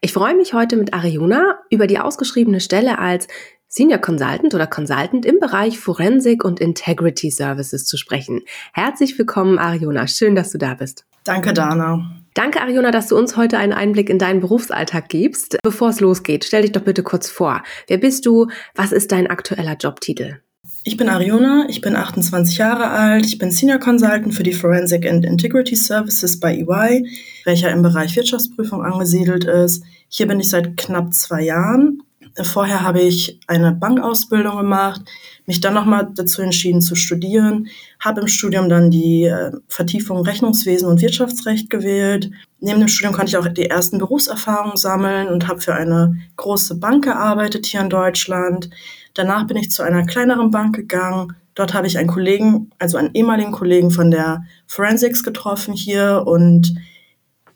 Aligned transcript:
Ich 0.00 0.12
freue 0.12 0.34
mich 0.34 0.54
heute 0.54 0.76
mit 0.76 0.94
Ariona 0.94 1.58
über 1.70 1.86
die 1.86 1.98
ausgeschriebene 1.98 2.60
Stelle 2.60 2.98
als 2.98 3.28
Senior 3.68 3.98
Consultant 3.98 4.54
oder 4.54 4.66
Consultant 4.66 5.26
im 5.26 5.40
Bereich 5.40 5.78
Forensik 5.78 6.44
und 6.44 6.58
Integrity 6.58 7.30
Services 7.30 7.84
zu 7.84 7.96
sprechen. 7.96 8.42
Herzlich 8.72 9.18
willkommen, 9.18 9.58
Ariona. 9.58 10.06
Schön, 10.06 10.34
dass 10.34 10.50
du 10.50 10.58
da 10.58 10.74
bist. 10.74 11.04
Danke, 11.24 11.52
Dana. 11.52 12.16
Danke, 12.32 12.62
Ariona, 12.62 12.90
dass 12.90 13.08
du 13.08 13.16
uns 13.18 13.36
heute 13.36 13.58
einen 13.58 13.74
Einblick 13.74 14.08
in 14.08 14.18
deinen 14.18 14.40
Berufsalltag 14.40 15.08
gibst. 15.08 15.58
Bevor 15.62 15.90
es 15.90 16.00
losgeht, 16.00 16.44
stell 16.44 16.62
dich 16.62 16.72
doch 16.72 16.82
bitte 16.82 17.02
kurz 17.02 17.28
vor. 17.28 17.62
Wer 17.88 17.98
bist 17.98 18.24
du? 18.24 18.46
Was 18.74 18.92
ist 18.92 19.12
dein 19.12 19.26
aktueller 19.26 19.76
Jobtitel? 19.76 20.40
Ich 20.84 20.96
bin 20.96 21.08
Ariona, 21.08 21.66
ich 21.68 21.80
bin 21.80 21.96
28 21.96 22.58
Jahre 22.58 22.88
alt, 22.88 23.26
ich 23.26 23.38
bin 23.38 23.50
Senior 23.50 23.78
Consultant 23.78 24.34
für 24.34 24.42
die 24.42 24.52
Forensic 24.52 25.06
and 25.06 25.24
Integrity 25.24 25.74
Services 25.74 26.38
bei 26.38 26.56
EY, 26.56 27.04
welcher 27.44 27.70
im 27.70 27.82
Bereich 27.82 28.16
Wirtschaftsprüfung 28.16 28.84
angesiedelt 28.84 29.44
ist. 29.44 29.82
Hier 30.08 30.26
bin 30.28 30.40
ich 30.40 30.48
seit 30.48 30.76
knapp 30.76 31.12
zwei 31.12 31.42
Jahren. 31.42 32.02
Vorher 32.42 32.82
habe 32.82 33.00
ich 33.00 33.40
eine 33.48 33.72
Bankausbildung 33.72 34.56
gemacht, 34.58 35.02
mich 35.46 35.60
dann 35.60 35.74
nochmal 35.74 36.08
dazu 36.14 36.40
entschieden 36.42 36.80
zu 36.80 36.94
studieren, 36.94 37.66
habe 37.98 38.20
im 38.20 38.28
Studium 38.28 38.68
dann 38.68 38.90
die 38.92 39.24
äh, 39.24 39.50
Vertiefung 39.68 40.20
Rechnungswesen 40.20 40.88
und 40.88 41.02
Wirtschaftsrecht 41.02 41.68
gewählt. 41.68 42.30
Neben 42.60 42.78
dem 42.78 42.88
Studium 42.88 43.12
konnte 43.12 43.30
ich 43.30 43.36
auch 43.36 43.48
die 43.48 43.68
ersten 43.68 43.98
Berufserfahrungen 43.98 44.76
sammeln 44.76 45.28
und 45.28 45.48
habe 45.48 45.60
für 45.60 45.74
eine 45.74 46.16
große 46.36 46.76
Bank 46.76 47.04
gearbeitet 47.04 47.66
hier 47.66 47.80
in 47.80 47.90
Deutschland. 47.90 48.70
Danach 49.18 49.48
bin 49.48 49.56
ich 49.56 49.72
zu 49.72 49.82
einer 49.82 50.06
kleineren 50.06 50.52
Bank 50.52 50.76
gegangen. 50.76 51.34
Dort 51.56 51.74
habe 51.74 51.88
ich 51.88 51.98
einen 51.98 52.06
Kollegen, 52.06 52.70
also 52.78 52.98
einen 52.98 53.12
ehemaligen 53.14 53.50
Kollegen 53.50 53.90
von 53.90 54.12
der 54.12 54.44
Forensics 54.68 55.24
getroffen 55.24 55.74
hier 55.74 56.22
und 56.24 56.72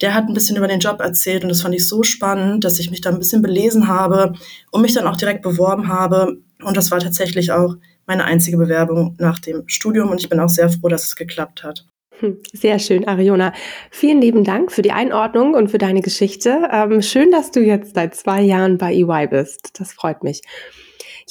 der 0.00 0.12
hat 0.12 0.27
ein 0.27 0.34
bisschen 0.34 0.56
über 0.56 0.66
den 0.66 0.80
Job 0.80 0.98
erzählt 0.98 1.44
und 1.44 1.50
das 1.50 1.62
fand 1.62 1.77
ich 1.77 1.86
so 1.86 2.02
spannend, 2.02 2.64
dass 2.64 2.80
ich 2.80 2.90
mich 2.90 3.00
da 3.00 3.10
ein 3.10 3.20
bisschen 3.20 3.42
belesen 3.42 3.86
habe 3.86 4.33
und 4.72 4.83
mich 4.83 4.92
dann 4.92 5.06
auch 5.06 5.16
direkt 5.16 5.42
beworben 5.42 5.86
habe. 5.86 6.38
Und 6.64 6.77
das 6.77 6.90
war 6.90 6.98
tatsächlich 6.98 7.52
auch 7.52 7.77
meine 8.06 8.24
einzige 8.24 8.56
Bewerbung 8.56 9.14
nach 9.20 9.38
dem 9.38 9.62
Studium 9.68 10.10
und 10.10 10.20
ich 10.20 10.28
bin 10.28 10.40
auch 10.40 10.48
sehr 10.48 10.68
froh, 10.68 10.88
dass 10.88 11.05
es 11.05 11.14
geklappt 11.14 11.62
hat. 11.62 11.86
Hm, 12.18 12.38
sehr 12.52 12.80
schön, 12.80 13.06
Ariona. 13.06 13.52
Vielen 13.92 14.20
lieben 14.20 14.42
Dank 14.42 14.72
für 14.72 14.83
die 14.83 14.90
Einordnung 14.90 15.55
und 15.55 15.70
für 15.70 15.78
deine 15.78 16.02
Geschichte. 16.02 16.68
Ähm, 16.72 17.02
schön, 17.02 17.30
dass 17.30 17.52
du 17.52 17.60
jetzt 17.60 17.94
seit 17.94 18.16
zwei 18.16 18.42
Jahren 18.42 18.78
bei 18.78 18.92
EY 18.92 19.28
bist. 19.28 19.78
Das 19.78 19.92
freut 19.92 20.24
mich. 20.24 20.42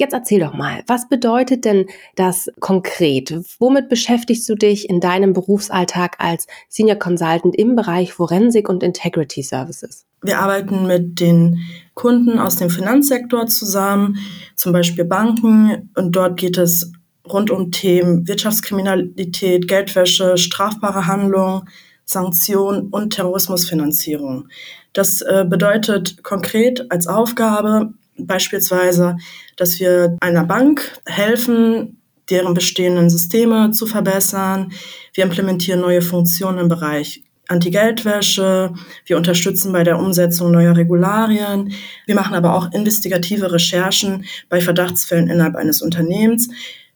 Jetzt 0.01 0.13
erzähl 0.13 0.39
doch 0.39 0.55
mal, 0.55 0.81
was 0.87 1.07
bedeutet 1.09 1.63
denn 1.63 1.85
das 2.15 2.49
konkret? 2.59 3.35
Womit 3.59 3.87
beschäftigst 3.87 4.49
du 4.49 4.55
dich 4.55 4.89
in 4.89 4.99
deinem 4.99 5.33
Berufsalltag 5.33 6.15
als 6.17 6.47
Senior 6.69 6.97
Consultant 6.97 7.55
im 7.55 7.75
Bereich 7.75 8.11
Forensik 8.11 8.67
und 8.67 8.81
Integrity 8.81 9.43
Services? 9.43 10.07
Wir 10.23 10.39
arbeiten 10.39 10.87
mit 10.87 11.19
den 11.19 11.59
Kunden 11.93 12.39
aus 12.39 12.55
dem 12.55 12.71
Finanzsektor 12.71 13.45
zusammen, 13.45 14.17
zum 14.55 14.73
Beispiel 14.73 15.05
Banken, 15.05 15.91
und 15.95 16.15
dort 16.15 16.35
geht 16.35 16.57
es 16.57 16.91
rund 17.31 17.51
um 17.51 17.71
Themen 17.71 18.27
Wirtschaftskriminalität, 18.27 19.67
Geldwäsche, 19.67 20.35
strafbare 20.39 21.05
Handlungen, 21.05 21.69
Sanktionen 22.05 22.87
und 22.87 23.13
Terrorismusfinanzierung. 23.13 24.47
Das 24.93 25.21
äh, 25.21 25.45
bedeutet 25.47 26.23
konkret 26.23 26.91
als 26.91 27.05
Aufgabe, 27.05 27.93
Beispielsweise, 28.17 29.17
dass 29.57 29.79
wir 29.79 30.17
einer 30.19 30.45
Bank 30.45 30.99
helfen, 31.05 32.01
deren 32.29 32.53
bestehenden 32.53 33.09
Systeme 33.09 33.71
zu 33.71 33.85
verbessern. 33.85 34.71
Wir 35.13 35.23
implementieren 35.23 35.81
neue 35.81 36.01
Funktionen 36.01 36.59
im 36.59 36.69
Bereich 36.69 37.23
Anti-Geldwäsche. 37.47 38.73
Wir 39.05 39.17
unterstützen 39.17 39.73
bei 39.73 39.83
der 39.83 39.99
Umsetzung 39.99 40.51
neuer 40.51 40.75
Regularien. 40.75 41.73
Wir 42.05 42.15
machen 42.15 42.33
aber 42.33 42.55
auch 42.55 42.71
investigative 42.71 43.51
Recherchen 43.51 44.25
bei 44.47 44.61
Verdachtsfällen 44.61 45.29
innerhalb 45.29 45.55
eines 45.55 45.81
Unternehmens. 45.81 46.49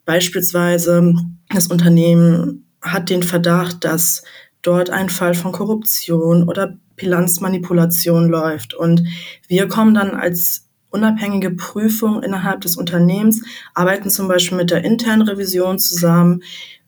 Beispielsweise 0.06 1.16
das 1.50 1.68
Unternehmen 1.68 2.68
hat 2.82 3.10
den 3.10 3.24
Verdacht, 3.24 3.84
dass 3.84 4.24
dort 4.62 4.90
ein 4.90 5.10
Fall 5.10 5.34
von 5.34 5.52
Korruption 5.52 6.48
oder 6.48 6.78
Bilanzmanipulation 6.96 8.30
läuft. 8.30 8.74
Und 8.74 9.04
wir 9.48 9.68
kommen 9.68 9.94
dann 9.94 10.12
als 10.12 10.65
unabhängige 10.96 11.52
Prüfung 11.52 12.24
innerhalb 12.24 12.62
des 12.62 12.78
Unternehmens, 12.78 13.44
arbeiten 13.74 14.10
zum 14.10 14.28
Beispiel 14.28 14.58
mit 14.58 14.72
der 14.72 14.84
internen 14.84 15.22
Revision 15.22 15.78
zusammen 15.78 16.42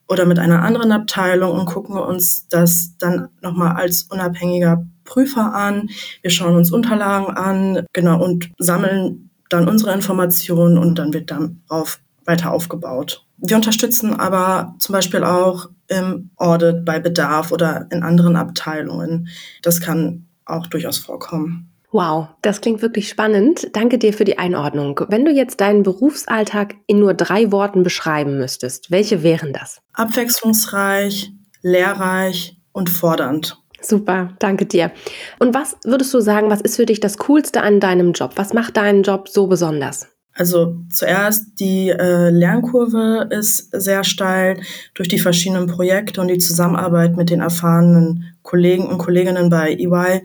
oder 0.07 0.25
mit 0.25 0.39
einer 0.39 0.63
anderen 0.63 0.93
Abteilung 0.93 1.51
und 1.51 1.65
gucken 1.65 1.97
uns 1.97 2.47
das 2.47 2.93
dann 2.97 3.27
nochmal 3.41 3.75
als 3.75 4.03
unabhängiger 4.03 4.85
Prüfer 5.03 5.53
an. 5.53 5.89
Wir 6.21 6.31
schauen 6.31 6.55
uns 6.55 6.71
Unterlagen 6.71 7.35
an, 7.35 7.85
genau, 7.93 8.23
und 8.23 8.49
sammeln 8.57 9.29
dann 9.49 9.67
unsere 9.67 9.93
Informationen 9.93 10.77
und 10.77 10.97
dann 10.97 11.13
wird 11.13 11.29
darauf 11.31 11.99
weiter 12.25 12.51
aufgebaut. 12.51 13.25
Wir 13.37 13.55
unterstützen 13.55 14.19
aber 14.19 14.75
zum 14.79 14.93
Beispiel 14.93 15.23
auch 15.23 15.69
im 15.87 16.31
Audit 16.37 16.83
bei 16.85 16.99
Bedarf 16.99 17.51
oder 17.51 17.87
in 17.91 18.03
anderen 18.03 18.35
Abteilungen. 18.35 19.27
Das 19.61 19.79
kann 19.79 20.25
auch 20.45 20.67
durchaus 20.67 20.97
vorkommen. 20.97 21.69
Wow, 21.97 22.27
das 22.43 22.61
klingt 22.61 22.83
wirklich 22.83 23.09
spannend. 23.09 23.69
Danke 23.73 23.97
dir 23.97 24.13
für 24.13 24.23
die 24.23 24.37
Einordnung. 24.37 25.01
Wenn 25.09 25.25
du 25.25 25.31
jetzt 25.31 25.61
deinen 25.61 25.81
Berufsalltag 25.81 26.75
in 26.85 26.99
nur 26.99 27.15
drei 27.15 27.51
Worten 27.51 27.81
beschreiben 27.81 28.37
müsstest, 28.37 28.91
welche 28.91 29.23
wären 29.23 29.51
das? 29.51 29.81
Abwechslungsreich, 29.93 31.31
lehrreich 31.63 32.55
und 32.71 32.91
fordernd. 32.91 33.57
Super, 33.81 34.35
danke 34.37 34.67
dir. 34.67 34.91
Und 35.39 35.55
was 35.55 35.75
würdest 35.85 36.13
du 36.13 36.19
sagen, 36.19 36.51
was 36.51 36.61
ist 36.61 36.75
für 36.75 36.85
dich 36.85 36.99
das 36.99 37.17
Coolste 37.17 37.63
an 37.63 37.79
deinem 37.79 38.11
Job? 38.11 38.33
Was 38.35 38.53
macht 38.53 38.77
deinen 38.77 39.01
Job 39.01 39.27
so 39.27 39.47
besonders? 39.47 40.07
Also 40.35 40.75
zuerst 40.91 41.59
die 41.59 41.89
äh, 41.89 42.29
Lernkurve 42.29 43.27
ist 43.31 43.71
sehr 43.71 44.03
steil 44.03 44.61
durch 44.93 45.07
die 45.07 45.17
verschiedenen 45.17 45.65
Projekte 45.65 46.21
und 46.21 46.27
die 46.27 46.37
Zusammenarbeit 46.37 47.17
mit 47.17 47.31
den 47.31 47.39
erfahrenen 47.39 48.35
Kollegen 48.43 48.85
und 48.85 48.99
Kolleginnen 48.99 49.49
bei 49.49 49.73
EY 49.73 50.21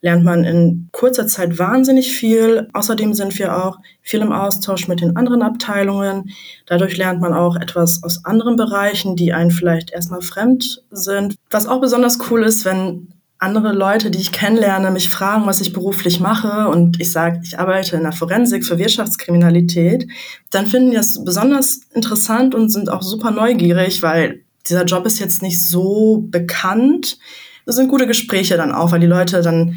lernt 0.00 0.24
man 0.24 0.44
in 0.44 0.88
kurzer 0.92 1.26
Zeit 1.26 1.58
wahnsinnig 1.58 2.12
viel. 2.12 2.68
Außerdem 2.72 3.14
sind 3.14 3.38
wir 3.38 3.56
auch 3.64 3.78
viel 4.02 4.20
im 4.20 4.32
Austausch 4.32 4.88
mit 4.88 5.00
den 5.00 5.16
anderen 5.16 5.42
Abteilungen. 5.42 6.30
Dadurch 6.66 6.96
lernt 6.96 7.20
man 7.20 7.32
auch 7.32 7.56
etwas 7.56 8.02
aus 8.02 8.24
anderen 8.24 8.56
Bereichen, 8.56 9.16
die 9.16 9.32
einen 9.32 9.50
vielleicht 9.50 9.90
erstmal 9.90 10.22
fremd 10.22 10.82
sind. 10.90 11.36
Was 11.50 11.66
auch 11.66 11.80
besonders 11.80 12.18
cool 12.30 12.42
ist, 12.42 12.64
wenn 12.64 13.08
andere 13.38 13.72
Leute, 13.72 14.10
die 14.10 14.20
ich 14.20 14.32
kennenlerne, 14.32 14.90
mich 14.90 15.10
fragen, 15.10 15.46
was 15.46 15.60
ich 15.60 15.72
beruflich 15.72 16.20
mache 16.20 16.68
und 16.68 17.00
ich 17.00 17.12
sage, 17.12 17.40
ich 17.44 17.58
arbeite 17.58 17.96
in 17.96 18.02
der 18.02 18.12
Forensik 18.12 18.64
für 18.64 18.78
Wirtschaftskriminalität, 18.78 20.06
dann 20.50 20.66
finden 20.66 20.90
die 20.90 20.96
das 20.96 21.22
besonders 21.22 21.80
interessant 21.92 22.54
und 22.54 22.70
sind 22.70 22.90
auch 22.90 23.02
super 23.02 23.30
neugierig, 23.30 24.02
weil 24.02 24.42
dieser 24.68 24.84
Job 24.84 25.04
ist 25.06 25.18
jetzt 25.18 25.42
nicht 25.42 25.66
so 25.66 26.24
bekannt 26.28 27.18
das 27.66 27.76
sind 27.76 27.88
gute 27.88 28.06
Gespräche 28.06 28.56
dann 28.56 28.72
auch, 28.72 28.92
weil 28.92 29.00
die 29.00 29.06
Leute 29.06 29.42
dann 29.42 29.76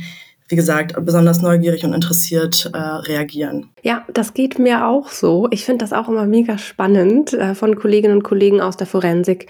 wie 0.50 0.56
gesagt, 0.56 0.94
besonders 1.06 1.42
neugierig 1.42 1.86
und 1.86 1.94
interessiert 1.94 2.72
äh, 2.74 2.78
reagieren. 2.78 3.70
Ja, 3.84 4.04
das 4.12 4.34
geht 4.34 4.58
mir 4.58 4.88
auch 4.88 5.10
so. 5.10 5.48
Ich 5.52 5.64
finde 5.64 5.86
das 5.86 5.94
auch 5.94 6.10
immer 6.10 6.26
mega 6.26 6.58
spannend, 6.58 7.34
äh, 7.34 7.54
von 7.54 7.76
Kolleginnen 7.76 8.18
und 8.18 8.24
Kollegen 8.24 8.60
aus 8.60 8.76
der 8.76 8.88
Forensik 8.88 9.48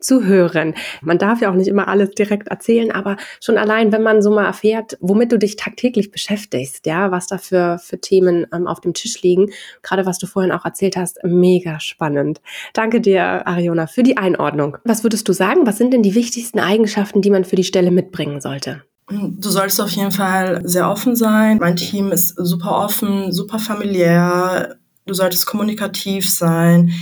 zu 0.00 0.24
hören. 0.24 0.74
Man 1.02 1.18
darf 1.18 1.40
ja 1.40 1.50
auch 1.50 1.54
nicht 1.54 1.68
immer 1.68 1.88
alles 1.88 2.10
direkt 2.12 2.48
erzählen, 2.48 2.90
aber 2.90 3.16
schon 3.40 3.58
allein, 3.58 3.92
wenn 3.92 4.02
man 4.02 4.22
so 4.22 4.30
mal 4.30 4.46
erfährt, 4.46 4.96
womit 5.00 5.32
du 5.32 5.38
dich 5.38 5.56
tagtäglich 5.56 6.10
beschäftigst, 6.10 6.86
ja, 6.86 7.10
was 7.10 7.26
da 7.26 7.38
für, 7.38 7.78
für 7.78 8.00
Themen 8.00 8.46
ähm, 8.52 8.66
auf 8.66 8.80
dem 8.80 8.94
Tisch 8.94 9.20
liegen, 9.22 9.50
gerade 9.82 10.06
was 10.06 10.18
du 10.18 10.26
vorhin 10.26 10.52
auch 10.52 10.64
erzählt 10.64 10.96
hast, 10.96 11.18
mega 11.24 11.80
spannend. 11.80 12.40
Danke 12.74 13.00
dir, 13.00 13.46
Ariona, 13.46 13.86
für 13.86 14.02
die 14.02 14.16
Einordnung. 14.16 14.78
Was 14.84 15.02
würdest 15.02 15.28
du 15.28 15.32
sagen? 15.32 15.66
Was 15.66 15.78
sind 15.78 15.92
denn 15.92 16.02
die 16.02 16.14
wichtigsten 16.14 16.60
Eigenschaften, 16.60 17.22
die 17.22 17.30
man 17.30 17.44
für 17.44 17.56
die 17.56 17.64
Stelle 17.64 17.90
mitbringen 17.90 18.40
sollte? 18.40 18.82
Du 19.10 19.48
solltest 19.48 19.80
auf 19.80 19.90
jeden 19.90 20.12
Fall 20.12 20.60
sehr 20.64 20.90
offen 20.90 21.16
sein. 21.16 21.58
Mein 21.58 21.76
Team 21.76 22.12
ist 22.12 22.34
super 22.36 22.84
offen, 22.84 23.32
super 23.32 23.58
familiär. 23.58 24.76
Du 25.06 25.14
solltest 25.14 25.46
kommunikativ 25.46 26.28
sein 26.28 26.92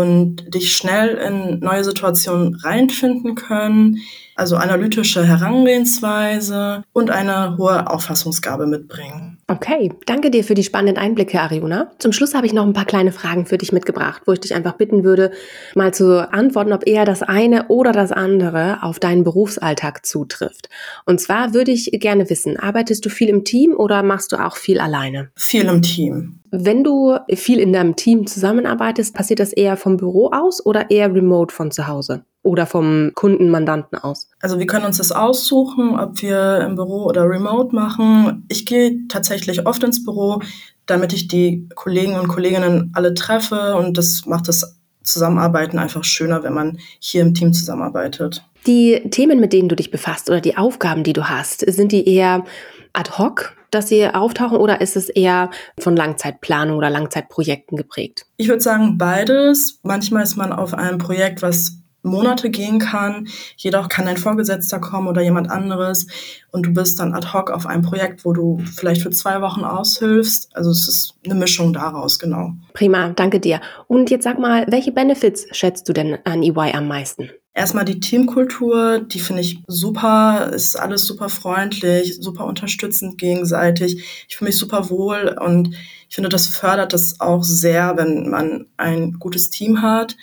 und 0.00 0.54
dich 0.54 0.76
schnell 0.76 1.10
in 1.16 1.60
neue 1.60 1.84
Situationen 1.84 2.54
reinfinden 2.56 3.34
können, 3.34 3.98
also 4.34 4.56
analytische 4.56 5.24
Herangehensweise 5.26 6.82
und 6.92 7.10
eine 7.10 7.56
hohe 7.58 7.90
Auffassungsgabe 7.90 8.66
mitbringen. 8.66 9.38
Okay, 9.48 9.92
danke 10.06 10.30
dir 10.30 10.44
für 10.44 10.54
die 10.54 10.62
spannenden 10.64 10.96
Einblicke, 10.96 11.40
Ariona. 11.40 11.90
Zum 11.98 12.12
Schluss 12.12 12.34
habe 12.34 12.46
ich 12.46 12.52
noch 12.52 12.64
ein 12.64 12.72
paar 12.72 12.86
kleine 12.86 13.12
Fragen 13.12 13.44
für 13.44 13.58
dich 13.58 13.72
mitgebracht, 13.72 14.22
wo 14.26 14.32
ich 14.32 14.40
dich 14.40 14.54
einfach 14.54 14.74
bitten 14.74 15.04
würde, 15.04 15.32
mal 15.74 15.92
zu 15.92 16.30
antworten, 16.32 16.72
ob 16.72 16.86
eher 16.86 17.04
das 17.04 17.22
eine 17.22 17.68
oder 17.68 17.92
das 17.92 18.12
andere 18.12 18.82
auf 18.82 18.98
deinen 18.98 19.24
Berufsalltag 19.24 20.06
zutrifft. 20.06 20.68
Und 21.04 21.20
zwar 21.20 21.52
würde 21.52 21.72
ich 21.72 21.90
gerne 21.92 22.30
wissen, 22.30 22.58
arbeitest 22.58 23.04
du 23.04 23.10
viel 23.10 23.28
im 23.28 23.44
Team 23.44 23.74
oder 23.74 24.02
machst 24.02 24.32
du 24.32 24.36
auch 24.36 24.56
viel 24.56 24.80
alleine? 24.80 25.30
Viel 25.34 25.66
im 25.66 25.82
Team. 25.82 26.40
Wenn 26.50 26.84
du 26.84 27.16
viel 27.34 27.58
in 27.58 27.72
deinem 27.72 27.96
Team 27.96 28.26
zusammenarbeitest, 28.26 29.14
passiert 29.14 29.40
das 29.40 29.52
eher 29.52 29.76
vom 29.76 29.96
Büro 29.96 30.30
aus 30.32 30.64
oder 30.64 30.90
eher 30.90 31.14
remote 31.14 31.54
von 31.54 31.70
zu 31.70 31.88
Hause? 31.88 32.24
Oder 32.42 32.66
vom 32.66 33.12
Kundenmandanten 33.14 33.98
aus? 33.98 34.28
Also 34.40 34.58
wir 34.58 34.66
können 34.66 34.84
uns 34.84 34.98
das 34.98 35.12
aussuchen, 35.12 35.98
ob 35.98 36.20
wir 36.22 36.60
im 36.60 36.74
Büro 36.74 37.04
oder 37.04 37.28
remote 37.28 37.74
machen. 37.74 38.44
Ich 38.48 38.66
gehe 38.66 39.06
tatsächlich 39.08 39.64
oft 39.66 39.82
ins 39.84 40.04
Büro, 40.04 40.40
damit 40.86 41.12
ich 41.12 41.28
die 41.28 41.68
Kollegen 41.76 42.18
und 42.18 42.26
Kolleginnen 42.28 42.90
alle 42.94 43.14
treffe 43.14 43.76
und 43.76 43.96
das 43.96 44.26
macht 44.26 44.48
das 44.48 44.80
Zusammenarbeiten 45.04 45.78
einfach 45.78 46.04
schöner, 46.04 46.42
wenn 46.42 46.54
man 46.54 46.78
hier 46.98 47.22
im 47.22 47.34
Team 47.34 47.52
zusammenarbeitet. 47.52 48.44
Die 48.66 49.02
Themen, 49.10 49.40
mit 49.40 49.52
denen 49.52 49.68
du 49.68 49.76
dich 49.76 49.90
befasst 49.90 50.30
oder 50.30 50.40
die 50.40 50.56
Aufgaben, 50.56 51.02
die 51.02 51.12
du 51.12 51.28
hast, 51.28 51.60
sind 51.60 51.92
die 51.92 52.06
eher 52.08 52.44
ad 52.92 53.18
hoc, 53.18 53.56
dass 53.70 53.88
sie 53.88 54.06
auftauchen 54.06 54.58
oder 54.58 54.80
ist 54.80 54.96
es 54.96 55.08
eher 55.08 55.50
von 55.78 55.96
Langzeitplanung 55.96 56.76
oder 56.76 56.90
Langzeitprojekten 56.90 57.76
geprägt? 57.76 58.26
Ich 58.36 58.48
würde 58.48 58.60
sagen 58.60 58.98
beides. 58.98 59.80
Manchmal 59.82 60.22
ist 60.22 60.36
man 60.36 60.52
auf 60.52 60.74
einem 60.74 60.98
Projekt, 60.98 61.42
was 61.42 61.81
Monate 62.02 62.50
gehen 62.50 62.78
kann. 62.78 63.28
Jedoch 63.56 63.88
kann 63.88 64.08
ein 64.08 64.16
Vorgesetzter 64.16 64.80
kommen 64.80 65.08
oder 65.08 65.22
jemand 65.22 65.50
anderes 65.50 66.06
und 66.50 66.66
du 66.66 66.74
bist 66.74 66.98
dann 66.98 67.14
ad 67.14 67.28
hoc 67.32 67.50
auf 67.50 67.66
einem 67.66 67.82
Projekt, 67.82 68.24
wo 68.24 68.32
du 68.32 68.58
vielleicht 68.74 69.02
für 69.02 69.10
zwei 69.10 69.40
Wochen 69.40 69.64
aushilfst. 69.64 70.54
Also 70.54 70.70
es 70.70 70.88
ist 70.88 71.14
eine 71.24 71.34
Mischung 71.34 71.72
daraus, 71.72 72.18
genau. 72.18 72.52
Prima, 72.74 73.10
danke 73.10 73.40
dir. 73.40 73.60
Und 73.86 74.10
jetzt 74.10 74.24
sag 74.24 74.38
mal, 74.38 74.66
welche 74.68 74.92
Benefits 74.92 75.46
schätzt 75.52 75.88
du 75.88 75.92
denn 75.92 76.18
an 76.24 76.42
EY 76.42 76.72
am 76.74 76.88
meisten? 76.88 77.30
Erstmal 77.54 77.84
die 77.84 78.00
Teamkultur, 78.00 79.00
die 79.00 79.20
finde 79.20 79.42
ich 79.42 79.62
super, 79.66 80.50
ist 80.54 80.74
alles 80.74 81.04
super 81.04 81.28
freundlich, 81.28 82.16
super 82.18 82.46
unterstützend 82.46 83.18
gegenseitig. 83.18 84.02
Ich 84.26 84.36
fühle 84.38 84.48
mich 84.48 84.56
super 84.56 84.88
wohl 84.88 85.36
und 85.38 85.74
ich 86.08 86.14
finde, 86.14 86.30
das 86.30 86.46
fördert 86.46 86.94
das 86.94 87.20
auch 87.20 87.44
sehr, 87.44 87.98
wenn 87.98 88.30
man 88.30 88.66
ein 88.78 89.18
gutes 89.18 89.50
Team 89.50 89.82
hat. 89.82 90.16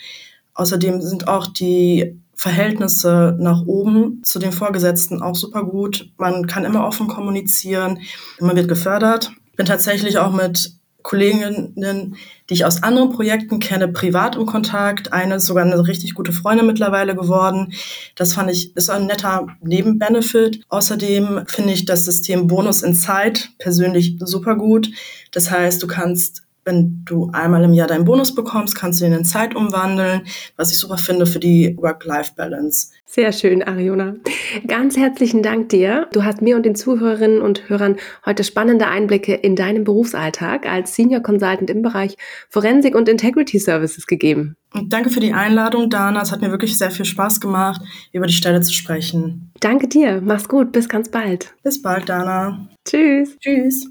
Außerdem 0.60 1.00
sind 1.00 1.26
auch 1.26 1.46
die 1.46 2.20
Verhältnisse 2.34 3.34
nach 3.40 3.62
oben 3.64 4.20
zu 4.24 4.38
den 4.38 4.52
Vorgesetzten 4.52 5.22
auch 5.22 5.34
super 5.34 5.64
gut. 5.64 6.12
Man 6.18 6.46
kann 6.46 6.66
immer 6.66 6.86
offen 6.86 7.08
kommunizieren, 7.08 8.00
man 8.40 8.56
wird 8.56 8.68
gefördert. 8.68 9.32
Bin 9.56 9.64
tatsächlich 9.64 10.18
auch 10.18 10.32
mit 10.32 10.74
Kolleginnen, 11.02 12.14
die 12.50 12.54
ich 12.54 12.66
aus 12.66 12.82
anderen 12.82 13.08
Projekten 13.08 13.58
kenne, 13.58 13.88
privat 13.88 14.36
im 14.36 14.44
Kontakt. 14.44 15.14
Eine 15.14 15.36
ist 15.36 15.46
sogar 15.46 15.64
eine 15.64 15.86
richtig 15.86 16.12
gute 16.12 16.34
Freundin 16.34 16.66
mittlerweile 16.66 17.16
geworden. 17.16 17.72
Das 18.14 18.34
fand 18.34 18.50
ich, 18.50 18.76
ist 18.76 18.90
ein 18.90 19.06
netter 19.06 19.46
Nebenbenefit. 19.62 20.62
Außerdem 20.68 21.44
finde 21.46 21.72
ich 21.72 21.86
das 21.86 22.04
System 22.04 22.48
Bonus 22.48 22.82
in 22.82 22.94
Zeit 22.94 23.48
persönlich 23.58 24.18
super 24.20 24.56
gut. 24.56 24.90
Das 25.30 25.50
heißt, 25.50 25.82
du 25.82 25.86
kannst 25.86 26.42
wenn 26.64 27.02
du 27.04 27.30
einmal 27.32 27.64
im 27.64 27.72
Jahr 27.72 27.88
deinen 27.88 28.04
Bonus 28.04 28.34
bekommst, 28.34 28.74
kannst 28.74 29.00
du 29.00 29.06
ihn 29.06 29.12
in 29.12 29.24
Zeit 29.24 29.54
umwandeln, 29.54 30.22
was 30.56 30.70
ich 30.72 30.78
super 30.78 30.98
finde 30.98 31.26
für 31.26 31.38
die 31.38 31.76
Work-Life-Balance. 31.78 32.90
Sehr 33.06 33.32
schön, 33.32 33.62
Ariona. 33.62 34.14
Ganz 34.68 34.96
herzlichen 34.96 35.42
Dank 35.42 35.70
dir. 35.70 36.06
Du 36.12 36.22
hast 36.22 36.42
mir 36.42 36.54
und 36.54 36.64
den 36.64 36.76
Zuhörerinnen 36.76 37.42
und 37.42 37.68
Hörern 37.68 37.96
heute 38.24 38.44
spannende 38.44 38.86
Einblicke 38.86 39.34
in 39.34 39.56
deinen 39.56 39.82
Berufsalltag 39.82 40.64
als 40.66 40.94
Senior 40.94 41.20
Consultant 41.20 41.70
im 41.70 41.82
Bereich 41.82 42.16
Forensik 42.50 42.94
und 42.94 43.08
Integrity 43.08 43.58
Services 43.58 44.06
gegeben. 44.06 44.56
Und 44.72 44.92
danke 44.92 45.10
für 45.10 45.18
die 45.18 45.32
Einladung, 45.32 45.90
Dana. 45.90 46.22
Es 46.22 46.30
hat 46.30 46.40
mir 46.40 46.52
wirklich 46.52 46.78
sehr 46.78 46.92
viel 46.92 47.04
Spaß 47.04 47.40
gemacht, 47.40 47.80
über 48.12 48.28
die 48.28 48.32
Stelle 48.32 48.60
zu 48.60 48.72
sprechen. 48.72 49.50
Danke 49.58 49.88
dir. 49.88 50.20
Mach's 50.24 50.48
gut. 50.48 50.70
Bis 50.70 50.88
ganz 50.88 51.08
bald. 51.08 51.52
Bis 51.64 51.82
bald, 51.82 52.08
Dana. 52.08 52.68
Tschüss. 52.84 53.36
Tschüss. 53.40 53.90